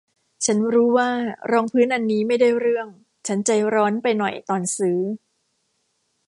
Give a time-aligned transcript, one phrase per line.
[0.45, 1.09] ฉันรู้ว่า
[1.51, 2.87] รองพื้นอันนี้ไม่ได้เรื่อง
[3.27, 4.99] ฉันใจร้อนไปหน่อยตอนซื้อ